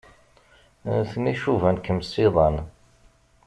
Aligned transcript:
Nutni 0.95 1.33
cuban-kem 1.41 1.99
s 2.09 2.13
iḍan. 2.25 2.55